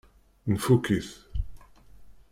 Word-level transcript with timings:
Nfukk-it. 0.53 1.09